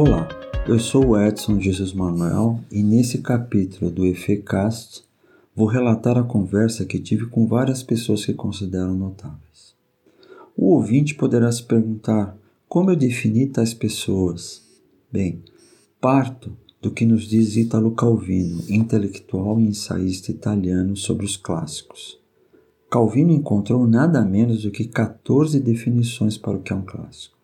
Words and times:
Olá, 0.00 0.28
eu 0.64 0.78
sou 0.78 1.06
o 1.08 1.20
Edson 1.20 1.58
Jesus 1.58 1.92
Manuel 1.92 2.60
e 2.70 2.84
nesse 2.84 3.18
capítulo 3.18 3.90
do 3.90 4.06
EFECAST 4.06 5.02
vou 5.56 5.66
relatar 5.66 6.16
a 6.16 6.22
conversa 6.22 6.84
que 6.84 7.00
tive 7.00 7.26
com 7.26 7.48
várias 7.48 7.82
pessoas 7.82 8.24
que 8.24 8.32
considero 8.32 8.94
notáveis. 8.94 9.74
O 10.56 10.66
ouvinte 10.66 11.16
poderá 11.16 11.50
se 11.50 11.64
perguntar 11.64 12.38
como 12.68 12.92
eu 12.92 12.96
defini 12.96 13.48
tais 13.48 13.74
pessoas. 13.74 14.62
Bem, 15.10 15.42
parto 16.00 16.56
do 16.80 16.92
que 16.92 17.04
nos 17.04 17.24
diz 17.24 17.56
Italo 17.56 17.90
Calvino, 17.90 18.62
intelectual 18.68 19.58
e 19.58 19.64
ensaísta 19.64 20.30
italiano 20.30 20.96
sobre 20.96 21.26
os 21.26 21.36
clássicos. 21.36 22.20
Calvino 22.88 23.32
encontrou 23.32 23.84
nada 23.84 24.24
menos 24.24 24.62
do 24.62 24.70
que 24.70 24.84
14 24.84 25.58
definições 25.58 26.38
para 26.38 26.56
o 26.56 26.62
que 26.62 26.72
é 26.72 26.76
um 26.76 26.82
clássico. 26.82 27.36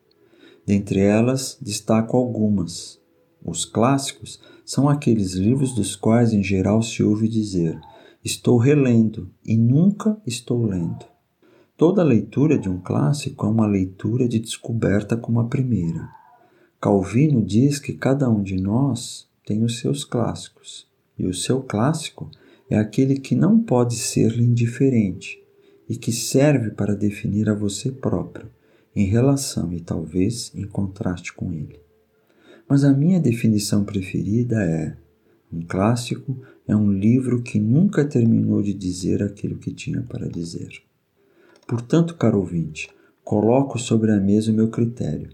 Dentre 0.66 1.00
elas, 1.00 1.58
destaco 1.60 2.16
algumas. 2.16 2.98
Os 3.44 3.64
clássicos 3.64 4.40
são 4.64 4.88
aqueles 4.88 5.34
livros 5.34 5.74
dos 5.74 5.94
quais 5.94 6.32
em 6.32 6.42
geral 6.42 6.82
se 6.82 7.02
ouve 7.02 7.28
dizer: 7.28 7.78
estou 8.24 8.56
relendo 8.56 9.30
e 9.44 9.56
nunca 9.56 10.16
estou 10.26 10.64
lendo. 10.64 11.04
Toda 11.76 12.02
leitura 12.02 12.56
de 12.56 12.68
um 12.68 12.78
clássico 12.78 13.46
é 13.46 13.48
uma 13.48 13.66
leitura 13.66 14.28
de 14.28 14.38
descoberta 14.38 15.16
como 15.16 15.40
a 15.40 15.48
primeira. 15.48 16.08
Calvino 16.80 17.42
diz 17.44 17.78
que 17.78 17.92
cada 17.92 18.30
um 18.30 18.42
de 18.42 18.56
nós 18.60 19.28
tem 19.44 19.64
os 19.64 19.78
seus 19.78 20.04
clássicos, 20.04 20.86
e 21.18 21.26
o 21.26 21.34
seu 21.34 21.62
clássico 21.62 22.30
é 22.70 22.76
aquele 22.76 23.18
que 23.18 23.34
não 23.34 23.58
pode 23.60 23.96
ser-lhe 23.96 24.44
indiferente 24.44 25.42
e 25.88 25.96
que 25.96 26.12
serve 26.12 26.70
para 26.70 26.94
definir 26.94 27.50
a 27.50 27.54
você 27.54 27.90
próprio, 27.90 28.48
em 28.94 29.06
relação 29.06 29.72
e 29.72 29.80
talvez 29.80 30.52
em 30.54 30.66
contraste 30.66 31.32
com 31.32 31.52
ele. 31.52 31.80
Mas 32.68 32.84
a 32.84 32.92
minha 32.92 33.20
definição 33.20 33.84
preferida 33.84 34.62
é: 34.62 34.96
um 35.52 35.62
clássico 35.62 36.40
é 36.66 36.74
um 36.74 36.92
livro 36.92 37.42
que 37.42 37.58
nunca 37.58 38.04
terminou 38.04 38.62
de 38.62 38.72
dizer 38.72 39.22
aquilo 39.22 39.58
que 39.58 39.72
tinha 39.72 40.02
para 40.02 40.28
dizer. 40.28 40.82
Portanto, 41.66 42.16
caro 42.16 42.38
ouvinte, 42.38 42.88
coloco 43.22 43.78
sobre 43.78 44.12
a 44.12 44.20
mesa 44.20 44.50
o 44.50 44.54
meu 44.54 44.68
critério 44.68 45.30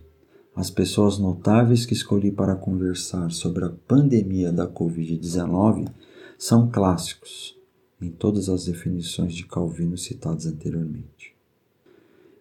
as 0.55 0.69
pessoas 0.69 1.19
notáveis 1.19 1.87
que 1.87 1.95
escolhi 1.95 2.31
para 2.31 2.57
conversar 2.57 3.31
sobre 3.31 3.65
a 3.65 3.71
pandemia 3.71 4.53
da 4.53 4.69
Covid-19 4.69 5.89
são 6.37 6.69
clássicos 6.71 7.57
em 7.99 8.11
todas 8.11 8.49
as 8.49 8.65
definições 8.65 9.35
de 9.35 9.47
Calvino 9.47 9.97
citadas 9.97 10.47
anteriormente. 10.47 11.35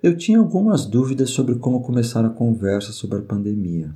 Eu 0.01 0.17
tinha 0.17 0.39
algumas 0.39 0.85
dúvidas 0.85 1.31
sobre 1.31 1.55
como 1.55 1.81
começar 1.81 2.23
a 2.23 2.29
conversa 2.29 2.93
sobre 2.93 3.17
a 3.17 3.21
pandemia. 3.21 3.93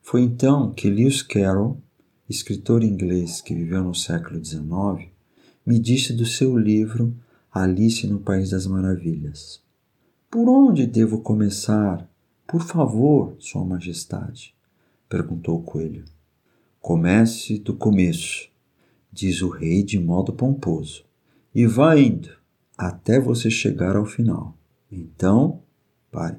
Foi 0.00 0.20
então 0.22 0.72
que 0.72 0.90
Lewis 0.90 1.22
Carroll, 1.22 1.80
escritor 2.28 2.82
inglês 2.82 3.40
que 3.40 3.54
viveu 3.54 3.84
no 3.84 3.94
século 3.94 4.44
XIX, 4.44 5.08
me 5.64 5.78
disse 5.78 6.12
do 6.12 6.26
seu 6.26 6.58
livro 6.58 7.14
Alice 7.52 8.04
no 8.08 8.18
País 8.18 8.50
das 8.50 8.66
Maravilhas. 8.66 9.62
Por 10.28 10.48
onde 10.48 10.88
devo 10.88 11.20
começar 11.20 12.10
por 12.44 12.62
favor, 12.62 13.36
Sua 13.38 13.64
Majestade, 13.64 14.56
perguntou 15.08 15.60
o 15.60 15.62
coelho. 15.62 16.04
Comece 16.80 17.60
do 17.60 17.74
começo, 17.74 18.48
diz 19.12 19.40
o 19.40 19.48
rei 19.48 19.84
de 19.84 20.00
modo 20.00 20.32
pomposo, 20.32 21.04
e 21.54 21.64
vá 21.64 21.96
indo 21.96 22.41
até 22.86 23.20
você 23.20 23.48
chegar 23.48 23.94
ao 23.94 24.04
final. 24.04 24.58
Então, 24.90 25.62
pare. 26.10 26.38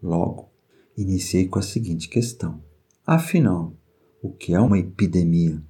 Logo, 0.00 0.48
iniciei 0.96 1.48
com 1.48 1.58
a 1.58 1.62
seguinte 1.62 2.08
questão: 2.08 2.62
Afinal, 3.04 3.74
o 4.22 4.30
que 4.30 4.54
é 4.54 4.60
uma 4.60 4.78
epidemia? 4.78 5.60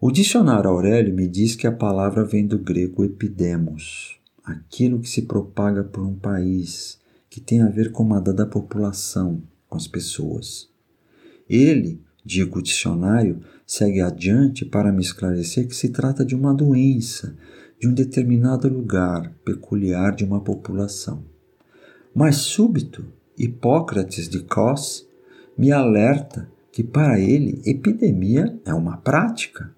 O 0.00 0.10
dicionário 0.10 0.68
Aurélio 0.68 1.14
me 1.14 1.28
diz 1.28 1.54
que 1.54 1.66
a 1.66 1.72
palavra 1.72 2.24
vem 2.24 2.44
do 2.44 2.58
grego 2.58 3.04
epidemos, 3.04 4.18
aquilo 4.42 4.98
que 4.98 5.08
se 5.08 5.22
propaga 5.22 5.84
por 5.84 6.04
um 6.04 6.16
país, 6.16 6.98
que 7.30 7.40
tem 7.40 7.62
a 7.62 7.68
ver 7.68 7.92
com 7.92 8.02
uma 8.02 8.20
dada 8.20 8.44
população, 8.44 9.44
com 9.68 9.76
as 9.76 9.86
pessoas. 9.86 10.68
Ele, 11.48 12.02
digo 12.24 12.58
o 12.58 12.62
dicionário, 12.62 13.40
segue 13.64 14.00
adiante 14.00 14.64
para 14.64 14.92
me 14.92 15.02
esclarecer 15.02 15.68
que 15.68 15.76
se 15.76 15.90
trata 15.90 16.24
de 16.24 16.34
uma 16.34 16.52
doença 16.52 17.36
de 17.80 17.88
um 17.88 17.92
determinado 17.92 18.68
lugar 18.68 19.32
peculiar 19.44 20.14
de 20.14 20.24
uma 20.24 20.40
população. 20.40 21.22
Mas 22.14 22.36
súbito, 22.36 23.04
Hipócrates 23.36 24.28
de 24.28 24.40
Cos 24.40 25.06
me 25.58 25.72
alerta 25.72 26.48
que 26.70 26.82
para 26.82 27.20
ele 27.20 27.60
epidemia 27.64 28.58
é 28.64 28.74
uma 28.74 28.96
prática. 28.96 29.72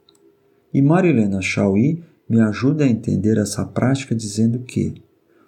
E 0.73 0.81
Marilena 0.81 1.41
Chauí 1.41 2.03
me 2.29 2.41
ajuda 2.41 2.85
a 2.85 2.89
entender 2.89 3.39
essa 3.39 3.65
prática 3.65 4.15
dizendo 4.15 4.61
que 4.61 4.95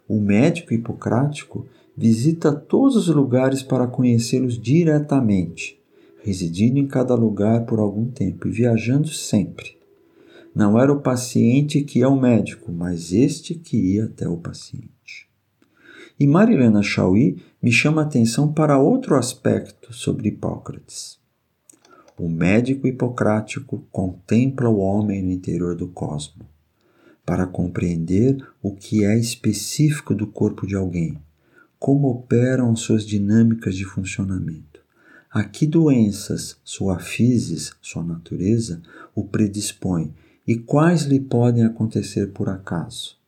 o 0.08 0.20
médico 0.20 0.72
hipocrático 0.72 1.66
visita 1.96 2.52
todos 2.52 2.96
os 2.96 3.08
lugares 3.08 3.62
para 3.62 3.86
conhecê-los 3.86 4.58
diretamente, 4.58 5.78
residindo 6.22 6.78
em 6.78 6.86
cada 6.86 7.14
lugar 7.14 7.66
por 7.66 7.78
algum 7.78 8.06
tempo 8.06 8.46
e 8.46 8.50
viajando 8.50 9.08
sempre. 9.08 9.77
Não 10.58 10.76
era 10.76 10.92
o 10.92 11.00
paciente 11.00 11.82
que 11.82 12.02
é 12.02 12.08
o 12.08 12.20
médico, 12.20 12.72
mas 12.72 13.12
este 13.12 13.54
que 13.54 13.76
ia 13.76 14.06
até 14.06 14.28
o 14.28 14.36
paciente. 14.36 15.28
E 16.18 16.26
Marilena 16.26 16.82
Chauí 16.82 17.40
me 17.62 17.70
chama 17.70 18.02
a 18.02 18.04
atenção 18.04 18.52
para 18.52 18.76
outro 18.76 19.14
aspecto 19.14 19.92
sobre 19.92 20.30
Hipócrates. 20.30 21.16
O 22.18 22.28
médico 22.28 22.88
hipocrático 22.88 23.86
contempla 23.92 24.68
o 24.68 24.78
homem 24.78 25.22
no 25.22 25.30
interior 25.30 25.76
do 25.76 25.86
cosmo, 25.86 26.44
para 27.24 27.46
compreender 27.46 28.44
o 28.60 28.74
que 28.74 29.04
é 29.04 29.16
específico 29.16 30.12
do 30.12 30.26
corpo 30.26 30.66
de 30.66 30.74
alguém 30.74 31.16
como 31.78 32.08
operam 32.08 32.74
suas 32.74 33.06
dinâmicas 33.06 33.76
de 33.76 33.84
funcionamento. 33.84 34.80
A 35.30 35.44
que 35.44 35.68
doenças 35.68 36.56
sua 36.64 36.98
physis, 36.98 37.72
sua 37.80 38.02
natureza, 38.02 38.82
o 39.14 39.22
predispõe 39.22 40.12
e 40.48 40.56
quais 40.56 41.02
lhe 41.02 41.20
podem 41.20 41.62
acontecer 41.62 42.28
por 42.28 42.48
acaso. 42.48 43.18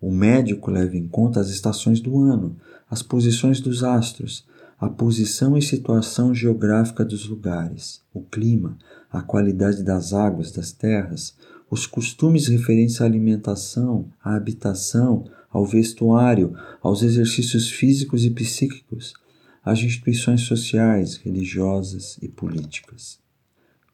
O 0.00 0.10
médico 0.10 0.70
leva 0.70 0.96
em 0.96 1.06
conta 1.06 1.38
as 1.38 1.50
estações 1.50 2.00
do 2.00 2.18
ano, 2.18 2.56
as 2.88 3.02
posições 3.02 3.60
dos 3.60 3.84
astros, 3.84 4.46
a 4.78 4.88
posição 4.88 5.58
e 5.58 5.60
situação 5.60 6.34
geográfica 6.34 7.04
dos 7.04 7.28
lugares, 7.28 8.00
o 8.14 8.22
clima, 8.22 8.78
a 9.12 9.20
qualidade 9.20 9.82
das 9.82 10.14
águas, 10.14 10.50
das 10.52 10.72
terras, 10.72 11.36
os 11.70 11.86
costumes 11.86 12.48
referentes 12.48 13.02
à 13.02 13.04
alimentação, 13.04 14.10
à 14.24 14.34
habitação, 14.34 15.26
ao 15.50 15.66
vestuário, 15.66 16.56
aos 16.80 17.02
exercícios 17.02 17.70
físicos 17.70 18.24
e 18.24 18.30
psíquicos, 18.30 19.12
às 19.62 19.80
instituições 19.80 20.40
sociais, 20.42 21.16
religiosas 21.16 22.16
e 22.22 22.28
políticas. 22.28 23.18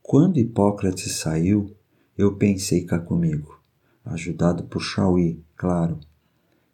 Quando 0.01 0.39
Hipócrates 0.39 1.11
saiu, 1.17 1.76
eu 2.17 2.35
pensei 2.37 2.85
cá 2.85 2.99
comigo, 2.99 3.61
ajudado 4.05 4.65
por 4.65 4.81
Chauí, 4.81 5.41
claro. 5.57 5.99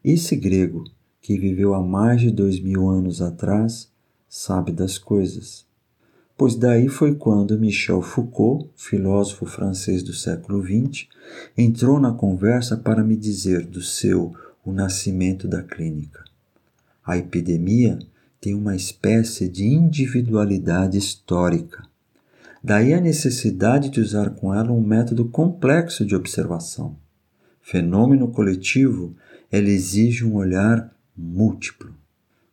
Esse 0.04 0.36
grego, 0.36 0.84
que 1.20 1.38
viveu 1.38 1.74
há 1.74 1.82
mais 1.82 2.20
de 2.20 2.30
dois 2.30 2.60
mil 2.60 2.88
anos 2.88 3.22
atrás, 3.22 3.90
sabe 4.28 4.72
das 4.72 4.98
coisas. 4.98 5.66
Pois 6.36 6.56
daí 6.56 6.88
foi 6.88 7.14
quando 7.14 7.58
Michel 7.58 8.02
Foucault, 8.02 8.68
filósofo 8.76 9.46
francês 9.46 10.02
do 10.02 10.12
século 10.12 10.62
XX, 10.62 11.06
entrou 11.56 12.00
na 12.00 12.12
conversa 12.12 12.76
para 12.76 13.04
me 13.04 13.16
dizer 13.16 13.66
do 13.66 13.82
seu 13.82 14.34
o 14.64 14.72
nascimento 14.72 15.46
da 15.46 15.62
clínica. 15.62 16.24
A 17.04 17.18
epidemia 17.18 17.98
tem 18.40 18.54
uma 18.54 18.74
espécie 18.74 19.48
de 19.48 19.64
individualidade 19.64 20.96
histórica. 20.96 21.84
Daí 22.64 22.94
a 22.94 23.00
necessidade 23.00 23.88
de 23.88 24.00
usar 24.00 24.30
com 24.30 24.54
ela 24.54 24.70
um 24.70 24.80
método 24.80 25.28
complexo 25.28 26.06
de 26.06 26.14
observação. 26.14 26.96
Fenômeno 27.60 28.30
coletivo, 28.30 29.16
ela 29.50 29.68
exige 29.68 30.24
um 30.24 30.36
olhar 30.36 30.94
múltiplo. 31.16 31.92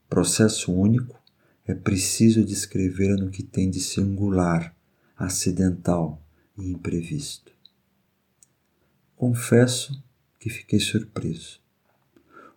Processo 0.09 0.73
único, 0.73 1.19
é 1.63 1.75
preciso 1.75 2.43
descrevê-la 2.43 3.17
no 3.17 3.29
que 3.29 3.43
tem 3.43 3.69
de 3.69 3.79
singular, 3.79 4.75
acidental 5.15 6.19
e 6.57 6.71
imprevisto. 6.71 7.51
Confesso 9.15 10.03
que 10.39 10.49
fiquei 10.49 10.79
surpreso. 10.79 11.59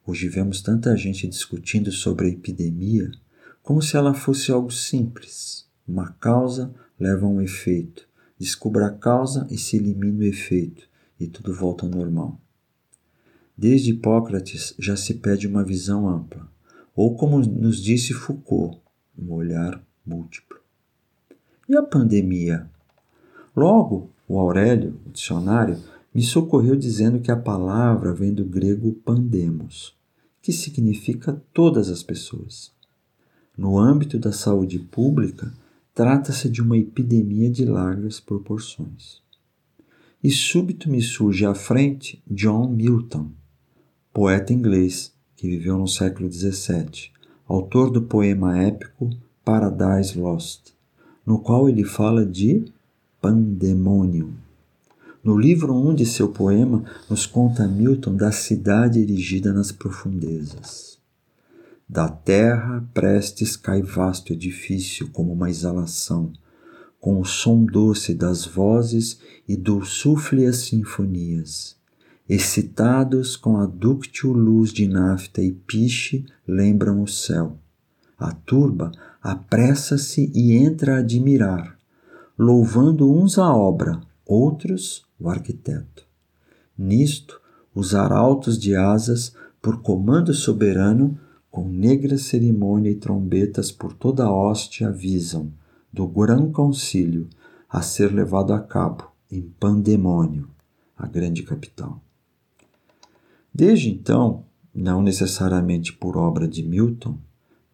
Hoje 0.06 0.28
vemos 0.28 0.62
tanta 0.62 0.96
gente 0.96 1.28
discutindo 1.28 1.92
sobre 1.92 2.26
a 2.26 2.30
epidemia 2.30 3.10
como 3.62 3.82
se 3.82 3.96
ela 3.96 4.14
fosse 4.14 4.50
algo 4.50 4.70
simples. 4.70 5.66
Uma 5.86 6.12
causa 6.12 6.74
leva 7.02 7.26
um 7.26 7.40
efeito. 7.40 8.06
Descubra 8.38 8.86
a 8.86 8.90
causa 8.90 9.46
e 9.50 9.58
se 9.58 9.76
elimina 9.76 10.20
o 10.20 10.22
efeito, 10.22 10.88
e 11.18 11.26
tudo 11.26 11.52
volta 11.52 11.84
ao 11.84 11.90
normal. 11.90 12.40
Desde 13.58 13.90
Hipócrates 13.90 14.72
já 14.78 14.96
se 14.96 15.14
pede 15.14 15.48
uma 15.48 15.64
visão 15.64 16.08
ampla, 16.08 16.48
ou 16.94 17.16
como 17.16 17.40
nos 17.40 17.82
disse 17.82 18.14
Foucault, 18.14 18.78
um 19.18 19.32
olhar 19.32 19.82
múltiplo. 20.06 20.58
E 21.68 21.76
a 21.76 21.82
pandemia? 21.82 22.70
Logo, 23.54 24.10
o 24.28 24.38
Aurélio, 24.38 24.98
o 25.04 25.10
dicionário, 25.10 25.78
me 26.14 26.22
socorreu 26.22 26.76
dizendo 26.76 27.20
que 27.20 27.30
a 27.30 27.36
palavra 27.36 28.14
vem 28.14 28.32
do 28.32 28.44
grego 28.44 28.92
pandemos, 29.04 29.96
que 30.40 30.52
significa 30.52 31.42
todas 31.52 31.88
as 31.88 32.02
pessoas. 32.02 32.72
No 33.56 33.78
âmbito 33.78 34.18
da 34.18 34.32
saúde 34.32 34.78
pública, 34.78 35.52
trata-se 35.94 36.48
de 36.48 36.62
uma 36.62 36.76
epidemia 36.76 37.50
de 37.50 37.64
largas 37.64 38.18
proporções. 38.18 39.20
E 40.22 40.30
súbito 40.30 40.88
me 40.88 41.02
surge 41.02 41.44
à 41.44 41.54
frente 41.54 42.22
John 42.30 42.68
Milton, 42.68 43.30
poeta 44.12 44.52
inglês 44.52 45.12
que 45.36 45.48
viveu 45.48 45.76
no 45.76 45.88
século 45.88 46.30
XVII, 46.30 47.10
autor 47.46 47.90
do 47.90 48.02
poema 48.02 48.56
épico 48.62 49.10
Paradise 49.44 50.16
Lost, 50.16 50.72
no 51.26 51.40
qual 51.40 51.68
ele 51.68 51.84
fala 51.84 52.24
de 52.24 52.64
pandemônio. 53.20 54.32
No 55.22 55.38
livro 55.38 55.74
1 55.74 55.88
um 55.88 55.94
de 55.94 56.06
seu 56.06 56.28
poema, 56.28 56.84
nos 57.10 57.26
conta 57.26 57.66
Milton 57.68 58.16
da 58.16 58.32
cidade 58.32 59.00
erigida 59.00 59.52
nas 59.52 59.70
profundezas. 59.70 60.91
Da 61.92 62.08
terra 62.08 62.82
prestes 62.94 63.54
cai 63.54 63.82
vasto 63.82 64.32
edifício 64.32 65.10
como 65.10 65.30
uma 65.30 65.50
exalação, 65.50 66.32
com 66.98 67.20
o 67.20 67.24
som 67.26 67.66
doce 67.66 68.14
das 68.14 68.46
vozes 68.46 69.20
e 69.46 69.58
dulçúflias 69.58 70.56
sinfonias. 70.56 71.76
Excitados 72.26 73.36
com 73.36 73.58
a 73.58 73.66
dúctil 73.66 74.32
luz 74.32 74.72
de 74.72 74.88
nafta 74.88 75.42
e 75.42 75.52
piche, 75.52 76.24
lembram 76.48 77.02
o 77.02 77.06
céu. 77.06 77.58
A 78.18 78.32
turba 78.32 78.90
apressa-se 79.20 80.32
e 80.34 80.56
entra 80.56 80.94
a 80.94 81.00
admirar, 81.00 81.76
louvando 82.38 83.12
uns 83.12 83.36
a 83.36 83.54
obra, 83.54 84.00
outros 84.24 85.04
o 85.20 85.28
arquiteto. 85.28 86.06
Nisto, 86.78 87.38
os 87.74 87.94
arautos 87.94 88.58
de 88.58 88.74
asas, 88.74 89.34
por 89.60 89.82
comando 89.82 90.32
soberano, 90.32 91.20
com 91.52 91.68
negra 91.68 92.16
cerimônia 92.16 92.90
e 92.90 92.94
trombetas 92.94 93.70
por 93.70 93.92
toda 93.92 94.24
a 94.24 94.34
hoste 94.34 94.86
avisam 94.86 95.52
do 95.92 96.08
grão 96.08 96.50
concílio 96.50 97.28
a 97.68 97.82
ser 97.82 98.10
levado 98.10 98.54
a 98.54 98.58
cabo 98.58 99.12
em 99.30 99.42
Pandemônio, 99.60 100.48
a 100.96 101.06
grande 101.06 101.42
capital. 101.42 102.00
Desde 103.54 103.90
então, 103.90 104.46
não 104.74 105.02
necessariamente 105.02 105.92
por 105.92 106.16
obra 106.16 106.48
de 106.48 106.62
Milton, 106.62 107.18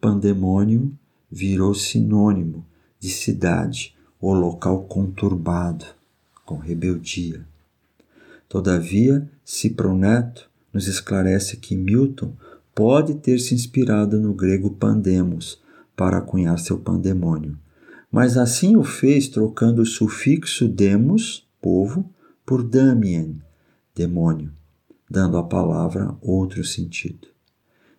Pandemônio 0.00 0.92
virou 1.30 1.72
sinônimo 1.72 2.66
de 2.98 3.10
cidade 3.10 3.94
ou 4.20 4.34
local 4.34 4.86
conturbado, 4.86 5.84
com 6.44 6.56
rebeldia. 6.56 7.46
Todavia, 8.48 9.30
Cipro 9.44 9.94
Neto 9.94 10.50
nos 10.72 10.88
esclarece 10.88 11.58
que 11.58 11.76
Milton 11.76 12.32
pode 12.78 13.14
ter 13.14 13.40
se 13.40 13.56
inspirado 13.56 14.20
no 14.20 14.32
grego 14.32 14.70
pandemos 14.70 15.60
para 15.96 16.20
cunhar 16.20 16.60
seu 16.60 16.78
pandemônio, 16.78 17.58
mas 18.08 18.36
assim 18.36 18.76
o 18.76 18.84
fez 18.84 19.26
trocando 19.26 19.82
o 19.82 19.84
sufixo 19.84 20.68
demos, 20.68 21.44
povo, 21.60 22.08
por 22.46 22.62
damien, 22.62 23.42
demônio, 23.96 24.52
dando 25.10 25.36
à 25.36 25.42
palavra 25.42 26.16
outro 26.22 26.62
sentido. 26.62 27.26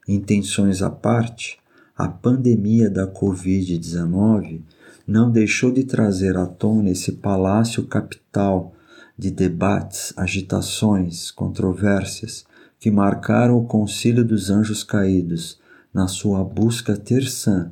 Intenções 0.07 0.81
à 0.81 0.89
parte, 0.89 1.59
a 1.93 2.07
pandemia 2.07 2.89
da 2.89 3.05
Covid-19 3.05 4.61
não 5.05 5.29
deixou 5.29 5.73
de 5.73 5.83
trazer 5.83 6.37
à 6.37 6.45
tona 6.45 6.91
esse 6.91 7.11
palácio 7.11 7.83
capital 7.83 8.73
de 9.17 9.29
debates, 9.29 10.13
agitações, 10.15 11.31
controvérsias 11.31 12.47
que 12.79 12.89
marcaram 12.89 13.57
o 13.57 13.65
Concílio 13.65 14.23
dos 14.23 14.49
Anjos 14.49 14.83
Caídos 14.83 15.59
na 15.93 16.07
sua 16.07 16.43
busca 16.43 16.95
terçã 16.95 17.71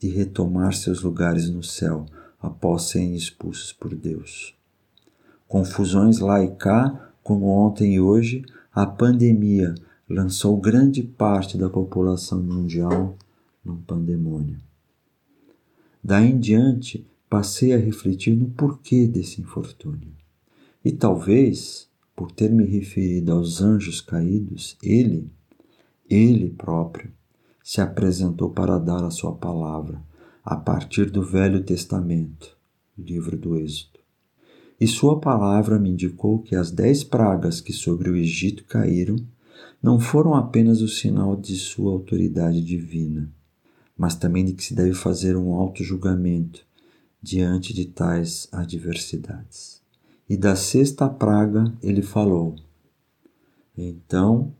de 0.00 0.08
retomar 0.08 0.74
seus 0.74 1.02
lugares 1.02 1.48
no 1.48 1.62
céu 1.62 2.06
após 2.40 2.84
serem 2.84 3.14
expulsos 3.14 3.72
por 3.72 3.94
Deus. 3.94 4.54
Confusões 5.46 6.18
lá 6.18 6.42
e 6.42 6.50
cá, 6.50 7.12
como 7.22 7.46
ontem 7.46 7.94
e 7.94 8.00
hoje, 8.00 8.44
a 8.74 8.84
pandemia 8.84 9.74
lançou 10.08 10.56
grande 10.56 11.02
parte 11.02 11.56
da 11.56 11.68
população 11.68 12.42
mundial 12.42 13.16
num 13.64 13.76
pandemônio. 13.76 14.58
Daí 16.02 16.30
em 16.30 16.38
diante, 16.38 17.06
passei 17.28 17.74
a 17.74 17.78
refletir 17.78 18.34
no 18.34 18.48
porquê 18.50 19.06
desse 19.06 19.40
infortúnio. 19.40 20.12
E 20.84 20.92
talvez 20.92 21.87
por 22.18 22.32
ter 22.32 22.50
me 22.50 22.64
referido 22.64 23.30
aos 23.30 23.62
anjos 23.62 24.00
caídos, 24.00 24.76
ele, 24.82 25.30
ele 26.10 26.50
próprio, 26.50 27.12
se 27.62 27.80
apresentou 27.80 28.50
para 28.50 28.76
dar 28.76 29.04
a 29.04 29.10
sua 29.10 29.36
palavra 29.36 30.02
a 30.44 30.56
partir 30.56 31.12
do 31.12 31.22
Velho 31.22 31.62
Testamento, 31.62 32.56
livro 32.98 33.36
do 33.36 33.56
Êxodo. 33.56 34.00
E 34.80 34.86
sua 34.88 35.20
palavra 35.20 35.78
me 35.78 35.90
indicou 35.90 36.40
que 36.40 36.56
as 36.56 36.72
dez 36.72 37.04
pragas 37.04 37.60
que 37.60 37.72
sobre 37.72 38.10
o 38.10 38.16
Egito 38.16 38.64
caíram 38.64 39.14
não 39.80 40.00
foram 40.00 40.34
apenas 40.34 40.82
o 40.82 40.88
sinal 40.88 41.36
de 41.36 41.54
sua 41.54 41.92
autoridade 41.92 42.60
divina, 42.60 43.32
mas 43.96 44.16
também 44.16 44.44
de 44.44 44.54
que 44.54 44.64
se 44.64 44.74
deve 44.74 44.92
fazer 44.92 45.36
um 45.36 45.54
alto 45.54 45.84
julgamento 45.84 46.66
diante 47.22 47.72
de 47.72 47.84
tais 47.84 48.48
adversidades. 48.50 49.78
E 50.28 50.36
da 50.36 50.54
sexta 50.54 51.08
praga 51.08 51.72
ele 51.82 52.02
falou. 52.02 52.54
Então 53.76 54.54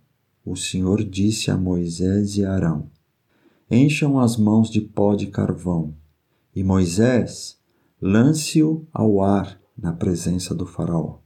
o 0.45 0.57
Senhor 0.57 1.05
disse 1.05 1.51
a 1.51 1.57
Moisés 1.57 2.37
e 2.37 2.45
Arão: 2.45 2.91
Encham 3.71 4.19
as 4.19 4.37
mãos 4.37 4.71
de 4.71 4.81
pó 4.81 5.15
de 5.15 5.27
carvão, 5.27 5.95
e 6.55 6.65
Moisés 6.65 7.59
lance-o 8.01 8.87
ao 8.93 9.23
ar 9.23 9.61
na 9.77 9.93
presença 9.93 10.55
do 10.55 10.65
Faraó. 10.65 11.19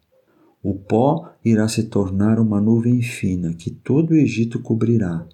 O 0.63 0.75
pó 0.75 1.33
irá 1.45 1.69
se 1.69 1.85
tornar 1.85 2.41
uma 2.41 2.61
nuvem 2.61 3.01
fina 3.03 3.53
que 3.55 3.71
todo 3.71 4.11
o 4.11 4.17
Egito 4.17 4.61
cobrirá, 4.61 5.27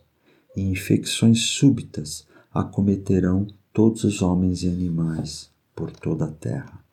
e 0.57 0.61
infecções 0.61 1.43
súbitas 1.43 2.27
acometerão 2.53 3.47
todos 3.73 4.05
os 4.05 4.23
homens 4.23 4.63
e 4.63 4.69
animais 4.69 5.51
por 5.75 5.91
toda 5.91 6.27
a 6.27 6.33
terra. 6.33 6.88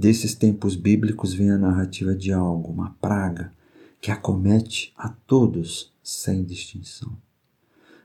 Desses 0.00 0.34
tempos 0.34 0.76
bíblicos 0.76 1.34
vem 1.34 1.50
a 1.50 1.58
narrativa 1.58 2.16
de 2.16 2.32
algo, 2.32 2.72
uma 2.72 2.96
praga, 3.02 3.52
que 4.00 4.10
acomete 4.10 4.94
a 4.96 5.10
todos 5.10 5.92
sem 6.02 6.42
distinção. 6.42 7.18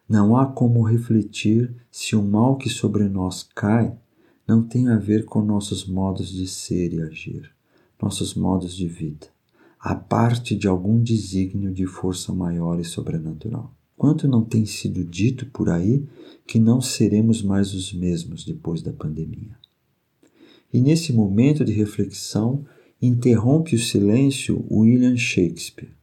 Não 0.06 0.36
há 0.36 0.46
como 0.46 0.84
refletir 0.84 1.74
se 1.90 2.14
o 2.14 2.22
mal 2.22 2.58
que 2.58 2.70
sobre 2.70 3.08
nós 3.08 3.44
cai 3.56 3.98
não 4.46 4.62
tem 4.62 4.90
a 4.90 4.98
ver 4.98 5.24
com 5.24 5.42
nossos 5.42 5.88
modos 5.88 6.28
de 6.28 6.46
ser 6.48 6.92
e 6.94 7.02
agir, 7.02 7.50
nossos 8.02 8.36
modos 8.36 8.76
de 8.76 8.90
vida, 8.90 9.28
a 9.80 9.96
parte 9.96 10.54
de 10.54 10.68
algum 10.68 11.02
desígnio 11.02 11.72
de 11.72 11.86
força 11.86 12.34
maior 12.34 12.78
e 12.78 12.84
sobrenatural. 12.84 13.74
Quanto 13.96 14.28
não 14.28 14.44
tem 14.44 14.66
sido 14.66 15.02
dito 15.02 15.46
por 15.46 15.70
aí 15.70 16.06
que 16.46 16.60
não 16.60 16.82
seremos 16.82 17.42
mais 17.42 17.74
os 17.74 17.94
mesmos 17.94 18.44
depois 18.44 18.82
da 18.82 18.92
pandemia? 18.92 19.56
E 20.76 20.82
nesse 20.82 21.14
momento 21.14 21.64
de 21.64 21.72
reflexão, 21.72 22.66
interrompe 23.02 23.78
o 23.78 23.80
silêncio 23.80 24.68
William 24.70 25.16
Shakespeare, 25.16 25.96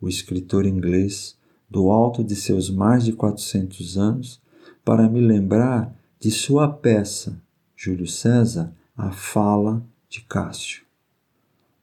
o 0.00 0.08
escritor 0.08 0.66
inglês, 0.66 1.36
do 1.68 1.90
alto 1.90 2.22
de 2.22 2.36
seus 2.36 2.70
mais 2.70 3.04
de 3.04 3.12
400 3.12 3.98
anos, 3.98 4.40
para 4.84 5.08
me 5.08 5.20
lembrar 5.20 5.92
de 6.20 6.30
sua 6.30 6.68
peça, 6.68 7.42
Júlio 7.74 8.06
César, 8.06 8.72
A 8.96 9.10
Fala 9.10 9.84
de 10.08 10.20
Cássio. 10.20 10.84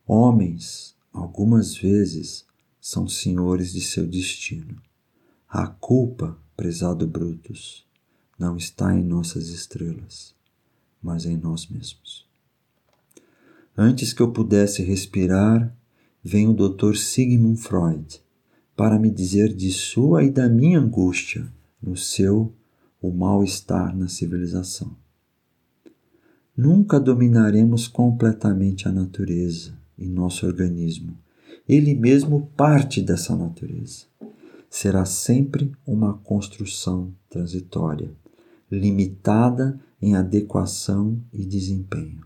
Homens, 0.07 0.95
algumas 1.11 1.75
vezes, 1.75 2.45
são 2.79 3.09
senhores 3.09 3.73
de 3.73 3.81
seu 3.81 4.07
destino. 4.07 4.81
A 5.49 5.67
culpa, 5.67 6.39
prezado 6.55 7.05
Brutus, 7.05 7.85
não 8.39 8.55
está 8.55 8.95
em 8.95 9.03
nossas 9.03 9.49
estrelas 9.49 10.33
mas 11.01 11.25
em 11.25 11.37
nós 11.37 11.67
mesmos. 11.67 12.25
Antes 13.77 14.13
que 14.13 14.21
eu 14.21 14.31
pudesse 14.31 14.83
respirar, 14.83 15.75
vem 16.23 16.47
o 16.47 16.53
Dr. 16.53 16.95
Sigmund 16.95 17.59
Freud 17.59 18.21
para 18.75 18.99
me 18.99 19.09
dizer 19.09 19.53
de 19.53 19.71
sua 19.71 20.23
e 20.23 20.29
da 20.29 20.49
minha 20.49 20.79
angústia 20.79 21.51
no 21.81 21.95
seu 21.97 22.53
o 23.01 23.11
mal-estar 23.11 23.97
na 23.97 24.07
civilização. 24.07 24.95
Nunca 26.55 26.99
dominaremos 26.99 27.87
completamente 27.87 28.87
a 28.87 28.91
natureza 28.91 29.73
e 29.97 30.07
nosso 30.07 30.45
organismo. 30.45 31.17
Ele 31.67 31.95
mesmo 31.95 32.51
parte 32.55 33.01
dessa 33.01 33.35
natureza. 33.35 34.05
Será 34.69 35.05
sempre 35.05 35.71
uma 35.85 36.13
construção 36.13 37.13
transitória, 37.29 38.11
limitada 38.69 39.79
em 40.01 40.15
adequação 40.15 41.19
e 41.31 41.45
desempenho. 41.45 42.21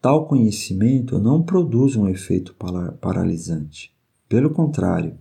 Tal 0.00 0.26
conhecimento 0.26 1.18
não 1.18 1.42
produz 1.42 1.96
um 1.96 2.08
efeito 2.08 2.54
paralisante. 3.00 3.92
Pelo 4.28 4.50
contrário, 4.50 5.18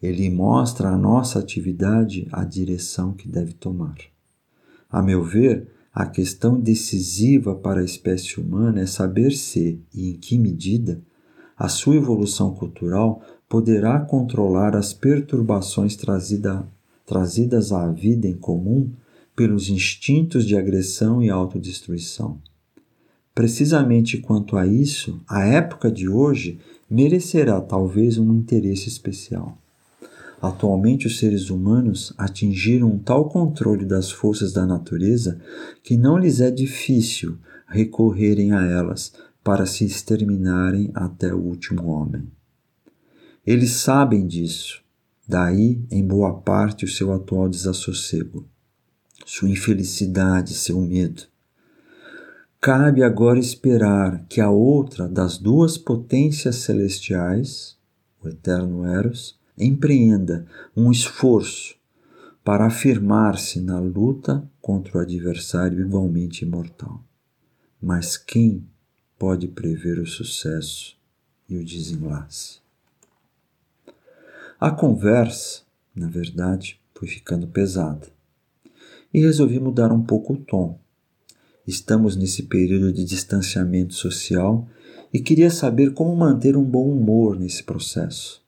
ele 0.00 0.28
mostra 0.30 0.90
à 0.90 0.98
nossa 0.98 1.38
atividade 1.38 2.28
a 2.30 2.44
direção 2.44 3.12
que 3.12 3.28
deve 3.28 3.52
tomar. 3.52 3.96
A 4.90 5.00
meu 5.00 5.24
ver, 5.24 5.68
a 5.94 6.06
questão 6.06 6.58
decisiva 6.58 7.54
para 7.54 7.80
a 7.80 7.84
espécie 7.84 8.40
humana 8.40 8.80
é 8.80 8.86
saber 8.86 9.32
se 9.32 9.80
e 9.94 10.10
em 10.10 10.14
que 10.14 10.38
medida 10.38 11.00
a 11.56 11.68
sua 11.68 11.96
evolução 11.96 12.54
cultural 12.54 13.22
poderá 13.48 14.00
controlar 14.00 14.74
as 14.74 14.92
perturbações 14.92 15.94
trazida, 15.94 16.66
trazidas 17.04 17.72
à 17.72 17.88
vida 17.88 18.26
em 18.26 18.36
comum 18.36 18.90
pelos 19.34 19.68
instintos 19.68 20.46
de 20.46 20.56
agressão 20.56 21.22
e 21.22 21.30
autodestruição. 21.30 22.40
Precisamente 23.34 24.18
quanto 24.18 24.56
a 24.56 24.66
isso, 24.66 25.22
a 25.26 25.44
época 25.44 25.90
de 25.90 26.08
hoje 26.08 26.58
merecerá 26.88 27.60
talvez 27.60 28.18
um 28.18 28.34
interesse 28.34 28.88
especial. 28.88 29.56
Atualmente, 30.40 31.06
os 31.06 31.18
seres 31.18 31.48
humanos 31.50 32.12
atingiram 32.18 32.90
um 32.90 32.98
tal 32.98 33.28
controle 33.28 33.86
das 33.86 34.10
forças 34.10 34.52
da 34.52 34.66
natureza 34.66 35.40
que 35.82 35.96
não 35.96 36.18
lhes 36.18 36.40
é 36.40 36.50
difícil 36.50 37.38
recorrerem 37.66 38.52
a 38.52 38.62
elas 38.66 39.12
para 39.42 39.64
se 39.64 39.84
exterminarem 39.84 40.90
até 40.94 41.32
o 41.32 41.38
último 41.38 41.86
homem. 41.86 42.28
Eles 43.46 43.70
sabem 43.70 44.26
disso, 44.26 44.82
daí, 45.26 45.80
em 45.90 46.06
boa 46.06 46.34
parte, 46.34 46.84
o 46.84 46.88
seu 46.88 47.12
atual 47.12 47.48
desassossego, 47.48 48.46
sua 49.32 49.48
infelicidade, 49.48 50.52
seu 50.52 50.78
medo. 50.78 51.22
Cabe 52.60 53.02
agora 53.02 53.38
esperar 53.38 54.26
que 54.28 54.42
a 54.42 54.50
outra 54.50 55.08
das 55.08 55.38
duas 55.38 55.78
potências 55.78 56.56
celestiais, 56.56 57.74
o 58.22 58.28
eterno 58.28 58.84
Eros, 58.84 59.40
empreenda 59.56 60.46
um 60.76 60.92
esforço 60.92 61.74
para 62.44 62.66
afirmar-se 62.66 63.58
na 63.62 63.80
luta 63.80 64.46
contra 64.60 64.98
o 64.98 65.00
adversário 65.00 65.80
igualmente 65.80 66.44
imortal. 66.44 67.02
Mas 67.80 68.18
quem 68.18 68.62
pode 69.18 69.48
prever 69.48 69.98
o 69.98 70.06
sucesso 70.06 70.94
e 71.48 71.56
o 71.56 71.64
desenlace? 71.64 72.58
A 74.60 74.70
conversa, 74.70 75.62
na 75.96 76.06
verdade, 76.06 76.78
foi 76.94 77.08
ficando 77.08 77.46
pesada 77.46 78.12
e 79.12 79.20
resolvi 79.20 79.58
mudar 79.58 79.92
um 79.92 80.02
pouco 80.02 80.34
o 80.34 80.36
tom. 80.36 80.78
Estamos 81.66 82.16
nesse 82.16 82.44
período 82.44 82.92
de 82.92 83.04
distanciamento 83.04 83.94
social 83.94 84.66
e 85.12 85.20
queria 85.20 85.50
saber 85.50 85.92
como 85.92 86.16
manter 86.16 86.56
um 86.56 86.64
bom 86.64 86.90
humor 86.90 87.38
nesse 87.38 87.62
processo. 87.62 88.42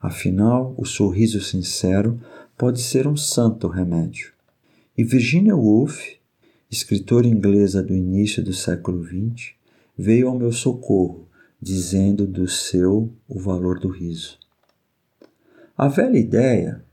Afinal, 0.00 0.74
o 0.76 0.84
sorriso 0.84 1.40
sincero 1.40 2.20
pode 2.56 2.80
ser 2.80 3.06
um 3.06 3.16
santo 3.16 3.68
remédio. 3.68 4.32
E 4.96 5.04
Virginia 5.04 5.54
Woolf, 5.54 6.16
escritora 6.70 7.26
inglesa 7.26 7.82
do 7.82 7.94
início 7.94 8.42
do 8.42 8.52
século 8.52 9.04
XX, 9.04 9.52
veio 9.96 10.28
ao 10.28 10.38
meu 10.38 10.52
socorro, 10.52 11.28
dizendo 11.60 12.26
do 12.26 12.48
seu 12.48 13.12
o 13.28 13.38
valor 13.38 13.78
do 13.78 13.88
riso. 13.88 14.38
A 15.76 15.88
velha 15.88 16.18
ideia 16.18 16.85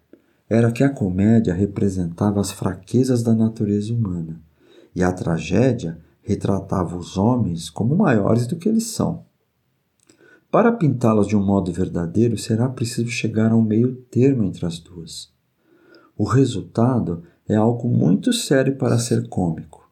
era 0.54 0.72
que 0.72 0.84
a 0.84 0.90
comédia 0.90 1.54
representava 1.54 2.40
as 2.40 2.52
fraquezas 2.52 3.24
da 3.24 3.34
natureza 3.34 3.94
humana 3.94 4.42
e 4.96 5.02
a 5.04 5.12
tragédia 5.12 6.00
retratava 6.22 6.96
os 6.96 7.18
homens 7.18 7.70
como 7.70 7.96
maiores 7.96 8.46
do 8.46 8.56
que 8.56 8.70
eles 8.70 8.86
são. 8.88 9.26
Para 10.52 10.72
pintá-las 10.72 11.28
de 11.28 11.36
um 11.36 11.44
modo 11.44 11.72
verdadeiro, 11.74 12.38
será 12.38 12.70
preciso 12.70 13.10
chegar 13.10 13.52
a 13.52 13.56
um 13.56 13.62
meio 13.64 13.96
termo 14.12 14.44
entre 14.44 14.66
as 14.66 14.78
duas. 14.78 15.34
O 16.16 16.24
resultado 16.24 17.24
é 17.48 17.56
algo 17.56 17.90
muito 17.90 18.32
sério 18.32 18.76
para 18.76 19.00
ser 19.00 19.28
cômico, 19.28 19.90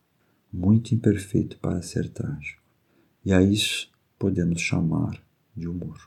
muito 0.53 0.93
imperfeito 0.93 1.57
para 1.57 1.81
ser 1.81 2.09
trágico. 2.09 2.61
E 3.25 3.33
a 3.33 3.41
isso 3.41 3.89
podemos 4.19 4.61
chamar 4.61 5.19
de 5.55 5.67
humor. 5.67 5.97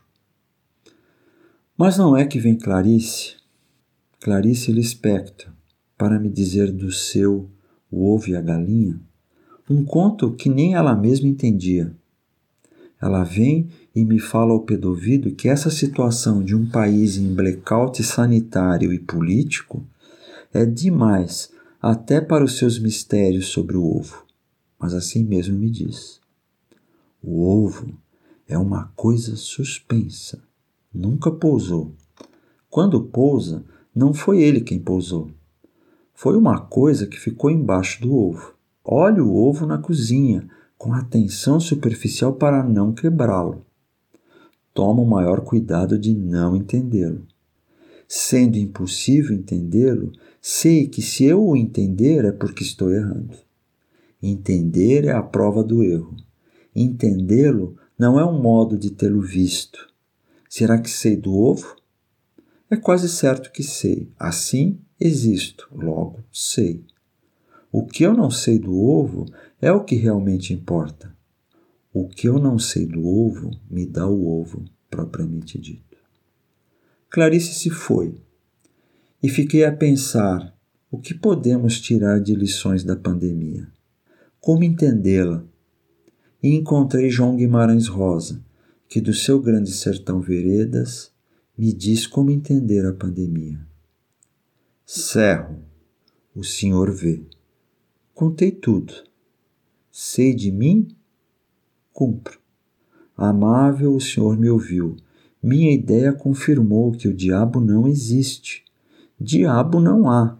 Mas 1.77 1.97
não 1.97 2.15
é 2.15 2.25
que 2.25 2.39
vem 2.39 2.57
Clarice, 2.57 3.35
Clarice 4.21 4.71
Lispector, 4.71 5.51
para 5.97 6.19
me 6.19 6.29
dizer 6.29 6.71
do 6.71 6.91
seu 6.91 7.49
O 7.91 8.13
Ovo 8.13 8.29
e 8.29 8.35
a 8.35 8.41
Galinha, 8.41 8.99
um 9.69 9.83
conto 9.83 10.33
que 10.33 10.49
nem 10.49 10.75
ela 10.75 10.95
mesma 10.95 11.27
entendia 11.27 11.95
ela 13.01 13.23
vem 13.23 13.69
e 13.93 14.03
me 14.03 14.19
fala 14.19 14.51
ao 14.51 14.61
pé 14.61 14.77
do 14.77 14.89
ouvido 14.89 15.35
que 15.35 15.49
essa 15.49 15.69
situação 15.69 16.43
de 16.43 16.55
um 16.55 16.67
país 16.67 17.17
em 17.17 17.33
blackout 17.33 18.01
sanitário 18.03 18.93
e 18.93 18.99
político 18.99 19.85
é 20.53 20.65
demais 20.65 21.51
até 21.81 22.21
para 22.21 22.43
os 22.43 22.57
seus 22.57 22.79
mistérios 22.79 23.47
sobre 23.47 23.75
o 23.77 23.85
ovo. 23.85 24.25
Mas 24.79 24.93
assim 24.93 25.23
mesmo 25.23 25.57
me 25.57 25.69
diz. 25.69 26.19
O 27.21 27.43
ovo 27.43 27.93
é 28.47 28.57
uma 28.57 28.91
coisa 28.95 29.35
suspensa. 29.35 30.41
Nunca 30.93 31.29
pousou. 31.29 31.93
Quando 32.69 33.03
pousa, 33.03 33.63
não 33.95 34.13
foi 34.13 34.41
ele 34.41 34.59
quem 34.59 34.79
pousou. 34.79 35.31
Foi 36.13 36.35
uma 36.35 36.59
coisa 36.59 37.07
que 37.07 37.19
ficou 37.19 37.49
embaixo 37.49 38.01
do 38.01 38.13
ovo. 38.13 38.53
Olhe 38.83 39.21
o 39.21 39.33
ovo 39.33 39.65
na 39.65 39.77
cozinha, 39.77 40.47
com 40.77 40.93
atenção 40.93 41.59
superficial 41.59 42.33
para 42.33 42.61
não 42.61 42.93
quebrá-lo. 42.93 43.65
Toma 44.73 45.01
o 45.01 45.07
maior 45.07 45.41
cuidado 45.41 45.97
de 45.97 46.13
não 46.13 46.55
entendê-lo. 46.55 47.25
Sendo 48.07 48.57
impossível 48.57 49.35
entendê-lo, 49.35 50.11
sei 50.41 50.87
que 50.87 51.01
se 51.01 51.23
eu 51.23 51.43
o 51.43 51.55
entender 51.55 52.25
é 52.25 52.31
porque 52.31 52.63
estou 52.63 52.91
errando. 52.91 53.35
Entender 54.21 55.05
é 55.05 55.11
a 55.11 55.23
prova 55.23 55.63
do 55.63 55.81
erro. 55.81 56.15
Entendê-lo 56.75 57.77
não 57.97 58.19
é 58.19 58.25
um 58.25 58.41
modo 58.41 58.77
de 58.77 58.91
tê-lo 58.91 59.21
visto. 59.21 59.87
Será 60.49 60.77
que 60.77 60.89
sei 60.89 61.15
do 61.15 61.33
ovo? 61.33 61.75
É 62.69 62.75
quase 62.75 63.07
certo 63.07 63.51
que 63.51 63.61
sei. 63.61 64.11
Assim, 64.17 64.79
existo, 64.99 65.67
logo 65.71 66.23
sei. 66.31 66.83
O 67.71 67.85
que 67.85 68.03
eu 68.03 68.13
não 68.13 68.31
sei 68.31 68.57
do 68.57 68.75
ovo 68.75 69.25
é 69.61 69.71
o 69.71 69.83
que 69.83 69.95
realmente 69.95 70.53
importa. 70.53 71.15
O 71.93 72.07
que 72.07 72.27
eu 72.27 72.39
não 72.39 72.57
sei 72.57 72.85
do 72.85 73.07
ovo 73.07 73.51
me 73.69 73.85
dá 73.85 74.07
o 74.07 74.27
ovo 74.27 74.65
propriamente 74.89 75.59
dito. 75.59 75.97
Clarice 77.09 77.53
se 77.53 77.69
foi 77.69 78.15
e 79.21 79.29
fiquei 79.29 79.63
a 79.63 79.71
pensar 79.71 80.53
o 80.91 80.97
que 80.97 81.13
podemos 81.13 81.79
tirar 81.79 82.19
de 82.19 82.35
lições 82.35 82.83
da 82.83 82.95
pandemia, 82.95 83.67
como 84.39 84.63
entendê-la. 84.63 85.43
E 86.41 86.53
encontrei 86.53 87.09
João 87.09 87.35
Guimarães 87.35 87.87
Rosa, 87.87 88.43
que 88.87 89.01
do 89.01 89.13
seu 89.13 89.41
grande 89.41 89.71
sertão 89.71 90.21
Veredas 90.21 91.14
me 91.57 91.71
diz 91.71 92.05
como 92.05 92.31
entender 92.31 92.85
a 92.85 92.93
pandemia. 92.93 93.59
Cerro, 94.85 95.59
o 96.35 96.43
senhor 96.43 96.91
vê. 96.91 97.23
Contei 98.13 98.51
tudo. 98.51 98.93
Sei 99.91 100.33
de 100.33 100.51
mim? 100.51 100.87
Cumpro. 101.93 102.39
Amável, 103.17 103.95
o 103.95 104.01
Senhor 104.01 104.37
me 104.37 104.49
ouviu. 104.49 104.97
Minha 105.41 105.73
ideia 105.73 106.11
confirmou 106.11 106.91
que 106.91 107.07
o 107.07 107.13
diabo 107.13 107.61
não 107.61 107.87
existe. 107.87 108.65
Diabo 109.19 109.79
não 109.79 110.09
há. 110.09 110.37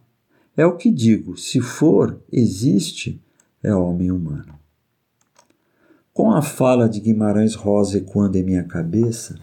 É 0.57 0.65
o 0.65 0.75
que 0.75 0.91
digo: 0.91 1.37
se 1.37 1.61
for, 1.61 2.21
existe, 2.31 3.21
é 3.63 3.73
homem 3.73 4.11
humano. 4.11 4.59
Com 6.13 6.31
a 6.31 6.41
fala 6.41 6.89
de 6.89 6.99
Guimarães 6.99 7.55
Rosa 7.55 7.97
ecoando 7.97 8.37
em 8.37 8.43
minha 8.43 8.63
cabeça, 8.63 9.39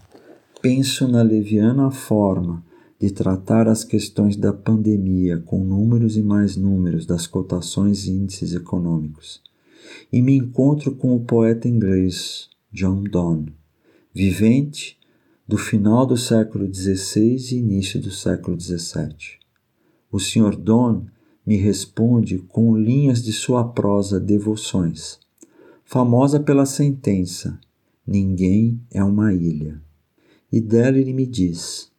penso 0.63 1.09
na 1.09 1.21
leviana 1.21 1.91
forma 1.91 2.63
de 2.97 3.11
tratar 3.11 3.67
as 3.67 3.83
questões 3.83 4.37
da 4.37 4.53
pandemia 4.53 5.37
com 5.39 5.61
números 5.61 6.15
e 6.15 6.23
mais 6.23 6.55
números 6.55 7.05
das 7.05 7.27
cotações 7.27 8.05
e 8.05 8.11
índices 8.11 8.55
econômicos. 8.55 9.41
E 10.09 10.21
me 10.21 10.37
encontro 10.37 10.95
com 10.95 11.13
o 11.13 11.19
poeta 11.19 11.67
inglês 11.67 12.47
John 12.71 13.03
Donne, 13.03 13.53
vivente 14.13 14.97
do 15.45 15.57
final 15.57 16.05
do 16.05 16.15
século 16.15 16.73
XVI 16.73 17.35
e 17.51 17.57
início 17.57 17.99
do 17.99 18.09
século 18.09 18.57
XVII. 18.57 19.37
O 20.09 20.17
Sr. 20.17 20.55
Donne 20.55 21.07
me 21.45 21.57
responde 21.57 22.37
com 22.37 22.77
linhas 22.77 23.21
de 23.21 23.33
sua 23.33 23.65
prosa 23.65 24.17
Devoções, 24.17 25.19
famosa 25.83 26.39
pela 26.39 26.65
sentença: 26.65 27.59
Ninguém 28.07 28.79
é 28.89 29.03
uma 29.03 29.33
ilha. 29.33 29.82
E 30.53 30.61
dela 30.61 30.99
ele 30.99 31.13
me 31.13 31.25
diz: 31.25 31.91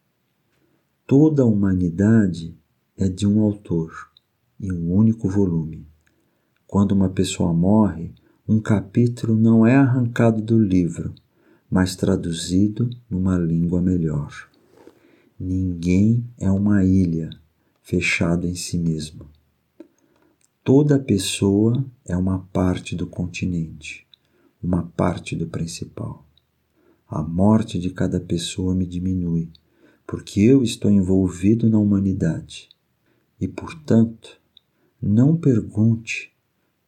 Toda 1.09 1.43
a 1.43 1.45
humanidade 1.45 2.57
é 2.97 3.09
de 3.09 3.27
um 3.27 3.41
autor 3.41 4.13
e 4.61 4.73
um 4.73 4.93
único 4.93 5.29
volume. 5.29 5.89
Quando 6.65 6.93
uma 6.93 7.09
pessoa 7.09 7.53
morre, 7.53 8.15
um 8.47 8.61
capítulo 8.61 9.35
não 9.37 9.67
é 9.67 9.75
arrancado 9.75 10.41
do 10.41 10.57
livro, 10.57 11.13
mas 11.69 11.97
traduzido 11.97 12.89
numa 13.11 13.37
língua 13.37 13.83
melhor. 13.83 14.49
Ninguém 15.37 16.25
é 16.39 16.49
uma 16.49 16.85
ilha 16.85 17.31
fechada 17.83 18.47
em 18.47 18.55
si 18.55 18.79
mesmo. 18.79 19.27
Toda 20.63 20.97
pessoa 20.97 21.85
é 22.07 22.17
uma 22.17 22.39
parte 22.53 22.95
do 22.95 23.05
continente, 23.05 24.07
uma 24.63 24.85
parte 24.85 25.35
do 25.35 25.49
principal. 25.49 26.25
A 27.09 27.23
morte 27.23 27.79
de 27.79 27.91
cada 27.91 28.19
pessoa 28.19 28.75
me 28.75 28.87
diminui, 28.87 29.51
porque 30.07 30.41
eu 30.41 30.63
estou 30.63 30.91
envolvido 30.91 31.69
na 31.69 31.79
humanidade. 31.79 32.69
E, 33.41 33.47
portanto, 33.47 34.41
não 35.01 35.37
pergunte 35.37 36.33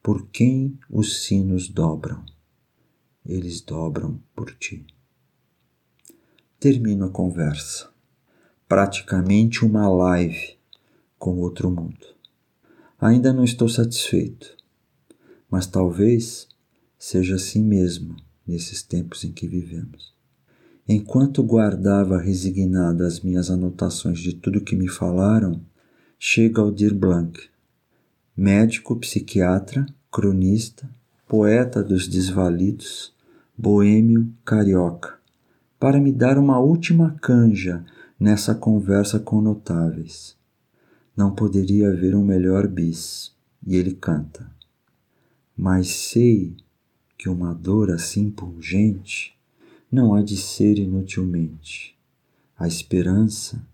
por 0.01 0.27
quem 0.29 0.77
os 0.89 1.23
sinos 1.23 1.69
dobram. 1.69 2.25
Eles 3.25 3.61
dobram 3.61 4.19
por 4.35 4.53
ti. 4.55 4.85
Termino 6.59 7.05
a 7.05 7.09
conversa. 7.09 7.89
Praticamente 8.67 9.63
uma 9.63 9.87
live 9.87 10.57
com 11.19 11.37
outro 11.37 11.69
mundo. 11.69 12.05
Ainda 12.99 13.31
não 13.31 13.43
estou 13.43 13.69
satisfeito, 13.69 14.57
mas 15.49 15.67
talvez 15.67 16.47
seja 16.97 17.35
assim 17.35 17.63
mesmo 17.63 18.26
nesses 18.47 18.81
tempos 18.81 19.23
em 19.23 19.31
que 19.31 19.47
vivemos. 19.47 20.15
Enquanto 20.87 21.43
guardava 21.43 22.17
resignado 22.17 23.03
as 23.03 23.19
minhas 23.19 23.51
anotações 23.51 24.19
de 24.19 24.33
tudo 24.33 24.61
que 24.61 24.75
me 24.75 24.87
falaram, 24.87 25.61
chega 26.17 26.61
Aldir 26.61 26.95
Blanc, 26.95 27.37
médico, 28.35 28.95
psiquiatra, 28.95 29.85
cronista, 30.09 30.89
poeta 31.27 31.83
dos 31.83 32.07
desvalidos, 32.07 33.13
boêmio 33.57 34.33
carioca, 34.45 35.15
para 35.77 35.99
me 35.99 36.11
dar 36.11 36.37
uma 36.37 36.57
última 36.57 37.17
canja 37.21 37.83
nessa 38.19 38.55
conversa 38.55 39.19
com 39.19 39.41
notáveis. 39.41 40.37
Não 41.15 41.35
poderia 41.35 41.89
haver 41.89 42.15
um 42.15 42.23
melhor 42.23 42.67
bis, 42.67 43.35
e 43.65 43.75
ele 43.75 43.93
canta. 43.93 44.49
Mas 45.55 45.87
sei 45.87 46.55
que 47.17 47.27
uma 47.29 47.53
dor 47.53 47.91
assim 47.91 48.29
pungente 48.29 49.37
não 49.91 50.13
há 50.13 50.21
de 50.21 50.37
ser 50.37 50.77
inutilmente. 50.77 51.97
A 52.57 52.67
esperança 52.67 53.65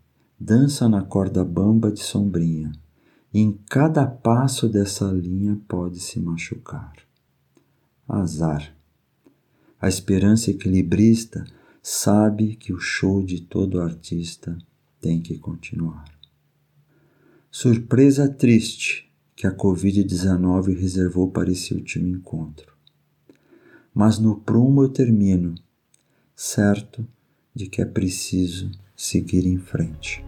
dança 0.43 0.89
na 0.89 1.01
corda 1.01 1.43
bamba 1.45 1.89
de 1.89 2.03
sombrinha, 2.03 2.73
e 3.33 3.39
em 3.39 3.57
cada 3.69 4.05
passo 4.05 4.67
dessa 4.67 5.09
linha 5.11 5.59
pode 5.67 5.99
se 5.99 6.19
machucar. 6.19 6.93
Azar. 8.07 8.75
A 9.79 9.87
esperança 9.87 10.51
equilibrista 10.51 11.45
sabe 11.81 12.55
que 12.55 12.73
o 12.73 12.79
show 12.79 13.23
de 13.23 13.41
todo 13.41 13.81
artista 13.81 14.57
tem 14.99 15.21
que 15.21 15.37
continuar. 15.37 16.05
Surpresa 17.49 18.27
triste 18.27 19.09
que 19.35 19.47
a 19.47 19.55
Covid-19 19.55 20.77
reservou 20.77 21.31
para 21.31 21.51
esse 21.51 21.73
último 21.73 22.07
encontro. 22.07 22.72
Mas 23.93 24.17
no 24.17 24.35
prumo 24.35 24.83
eu 24.83 24.89
termino, 24.89 25.55
certo 26.35 27.07
de 27.53 27.67
que 27.67 27.81
é 27.81 27.85
preciso 27.85 28.71
seguir 28.95 29.45
em 29.45 29.57
frente. 29.57 30.23